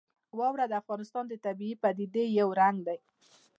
[0.39, 2.97] واوره د افغانستان د طبیعي پدیدو یو رنګ دی.